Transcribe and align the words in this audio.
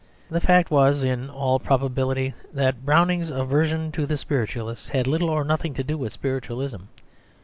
The 0.31 0.41
fact 0.41 0.71
was 0.71 1.03
in 1.03 1.29
all 1.29 1.59
probability 1.59 2.33
that 2.53 2.83
Browning's 2.83 3.29
aversion 3.29 3.91
to 3.91 4.07
the 4.07 4.17
spiritualists 4.17 4.89
had 4.89 5.05
little 5.05 5.29
or 5.29 5.43
nothing 5.43 5.75
to 5.75 5.83
do 5.83 5.95
with 5.95 6.11
spiritualism. 6.11 6.85